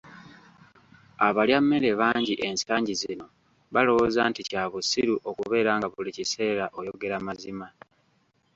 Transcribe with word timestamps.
Abalyammere 1.27 1.89
bangi 2.01 2.33
ensangi 2.47 2.93
zino 3.01 3.25
balowooza 3.73 4.21
nti 4.29 4.41
kya 4.49 4.63
bussiru 4.71 5.13
okubeera 5.29 5.71
nga 5.77 5.87
buli 5.93 6.11
kiseera 6.17 6.65
oyogera 6.79 7.17
mazima. 7.27 7.67